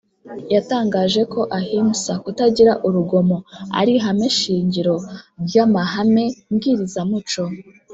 yatangaje 0.55 1.21
ko 1.33 1.41
ahimsa 1.59 2.11
(kutagira 2.23 2.71
urugomo) 2.87 3.37
ari 3.79 3.91
ihame 3.97 4.27
shingiro 4.39 4.95
ry’amahame 5.45 6.25
mbwirizamuco 6.51 7.41